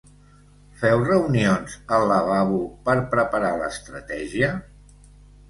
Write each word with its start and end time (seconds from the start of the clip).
Feu 0.77 1.03
reunions 1.09 1.75
al 1.97 2.07
lavabo 2.13 2.57
per 2.89 2.97
preparar 3.13 3.53
l'estratègia? 3.61 4.53